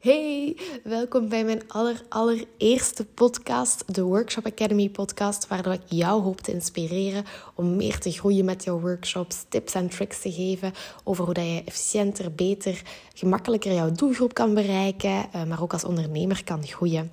[0.00, 6.40] Hey, welkom bij mijn aller, allereerste podcast, de Workshop Academy podcast, waardoor ik jou hoop
[6.40, 7.24] te inspireren
[7.54, 10.72] om meer te groeien met jouw workshops, tips en tricks te geven
[11.04, 12.82] over hoe dat je efficiënter, beter,
[13.14, 17.12] gemakkelijker jouw doelgroep kan bereiken, eh, maar ook als ondernemer kan groeien.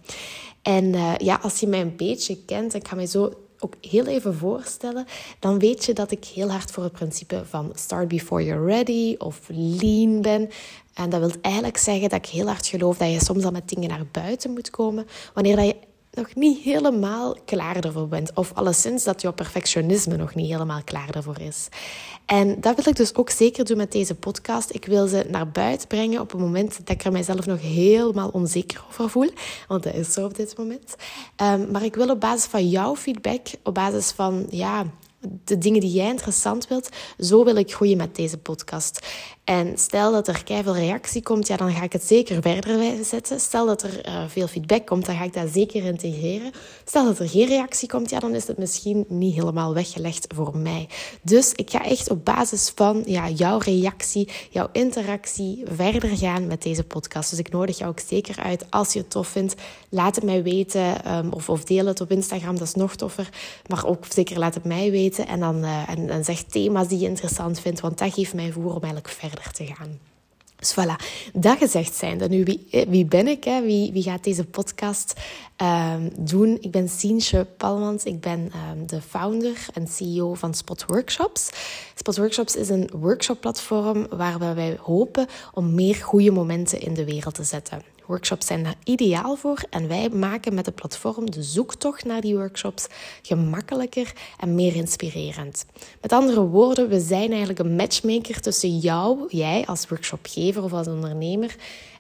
[0.62, 4.06] En uh, ja, als je mij een beetje kent, ik ga mij zo ook heel
[4.06, 5.06] even voorstellen,
[5.40, 9.16] dan weet je dat ik heel hard voor het principe van start before you're ready
[9.18, 10.50] of lean ben.
[10.94, 13.70] En dat wil eigenlijk zeggen dat ik heel hard geloof dat je soms al met
[13.70, 15.76] dingen naar buiten moet komen wanneer dat je
[16.18, 18.32] nog niet helemaal klaar ervoor bent.
[18.34, 21.68] Of alleszins dat jouw perfectionisme nog niet helemaal klaar ervoor is.
[22.26, 24.74] En dat wil ik dus ook zeker doen met deze podcast.
[24.74, 28.30] Ik wil ze naar buiten brengen op het moment dat ik er mijzelf nog helemaal
[28.30, 29.32] onzeker over voel.
[29.68, 30.96] Want dat is zo op dit moment.
[31.42, 34.86] Um, maar ik wil op basis van jouw feedback, op basis van ja,
[35.20, 36.90] de dingen die jij interessant wilt,
[37.20, 39.08] zo wil ik groeien met deze podcast.
[39.44, 43.40] En stel dat er veel reactie komt, ja, dan ga ik het zeker verder zetten.
[43.40, 46.52] Stel dat er uh, veel feedback komt, dan ga ik dat zeker integreren.
[46.86, 50.58] Stel dat er geen reactie komt, ja, dan is het misschien niet helemaal weggelegd voor
[50.58, 50.90] mij.
[51.22, 56.64] Dus ik ga echt op basis van ja, jouw reactie, jouw interactie verder gaan met
[56.64, 57.30] deze podcast.
[57.30, 59.56] Dus ik nodig jou ook zeker uit als je het tof vindt.
[59.90, 63.30] Laat het mij weten um, of, of deel het op Instagram, dat is nog toffer.
[63.68, 67.00] Maar ook zeker laat het mij weten en dan uh, en, en zeg thema's die
[67.00, 70.00] je interessant vindt, want dat geeft mij voer om eigenlijk verder te gaan.
[70.58, 70.96] Dus voilà,
[71.34, 72.30] dat gezegd zijnde.
[72.30, 73.44] Nu, wie, eh, wie ben ik?
[73.44, 73.62] Hè?
[73.62, 75.14] Wie, wie gaat deze podcast
[75.62, 76.58] um, doen?
[76.62, 78.04] Ik ben Sientje Palmans.
[78.04, 81.50] Ik ben um, de founder en CEO van Spot Workshops.
[81.96, 87.36] Spot Workshops is een workshopplatform waar wij hopen om meer goede momenten in de wereld
[87.36, 87.82] te zetten.
[88.08, 92.36] Workshops zijn daar ideaal voor en wij maken met het platform de zoektocht naar die
[92.36, 92.88] workshops
[93.22, 95.66] gemakkelijker en meer inspirerend.
[96.02, 100.88] Met andere woorden, we zijn eigenlijk een matchmaker tussen jou, jij als workshopgever of als
[100.88, 101.56] ondernemer,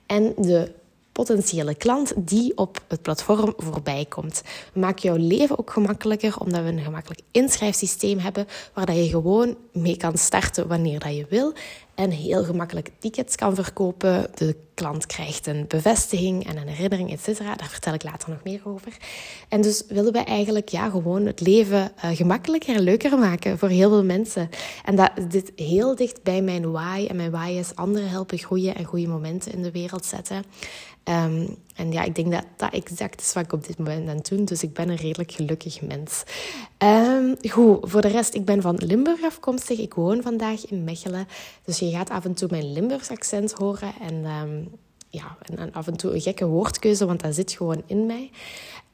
[0.05, 0.71] en de
[1.11, 4.41] potentiële klant die op het platform voorbij komt.
[4.73, 9.55] Maken jouw leven ook gemakkelijker omdat we een gemakkelijk inschrijfsysteem hebben waar dat je gewoon
[9.71, 11.53] mee kan starten wanneer dat je wil
[11.97, 14.27] en heel gemakkelijk tickets kan verkopen.
[14.35, 17.37] De klant krijgt een bevestiging en een herinnering, etc.
[17.37, 18.97] Daar vertel ik later nog meer over.
[19.49, 23.69] En dus willen we eigenlijk ja, gewoon het leven uh, gemakkelijker en leuker maken voor
[23.69, 24.49] heel veel mensen.
[24.85, 27.05] En dat dit heel dicht bij mijn why.
[27.09, 30.43] En mijn why is anderen helpen groeien en goede momenten in de wereld zetten.
[31.09, 34.15] Um, en ja, ik denk dat dat exact is wat ik op dit moment aan
[34.15, 34.45] het doen.
[34.45, 36.23] Dus ik ben een redelijk gelukkig mens.
[36.83, 39.79] Um, goed, voor de rest, ik ben van Limburg afkomstig.
[39.79, 41.27] Ik woon vandaag in Mechelen.
[41.63, 43.93] Dus je gaat af en toe mijn Limburgs accent horen.
[44.01, 44.69] En, um,
[45.09, 48.31] ja, en, af en toe een gekke woordkeuze, want dat zit gewoon in mij.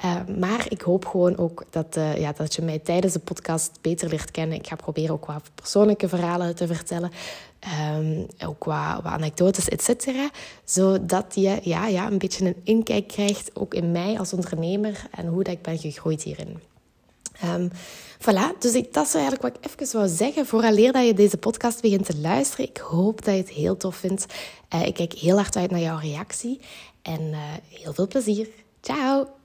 [0.06, 3.72] Uh, maar ik hoop gewoon ook dat, uh, ja, dat je mij tijdens de podcast
[3.82, 4.58] beter leert kennen.
[4.58, 7.12] Ik ga proberen ook wat persoonlijke verhalen te vertellen.
[8.46, 10.30] Ook wat, wat anekdotes, et cetera.
[10.64, 15.28] Zodat je ja, ja, een beetje een inkijk krijgt, ook in mij als ondernemer en
[15.28, 16.60] hoe dat ik ben gegroeid hierin.
[17.46, 17.72] Um,
[18.20, 20.46] voilà, dus ik, dat is eigenlijk wat ik even wou zeggen.
[20.46, 22.70] Vooraleer dat je deze podcast begint te luisteren.
[22.70, 24.26] Ik hoop dat je het heel tof vindt.
[24.74, 26.60] Uh, ik kijk heel hard uit naar jouw reactie.
[27.02, 27.40] En uh,
[27.70, 28.48] heel veel plezier.
[28.82, 29.43] Ciao!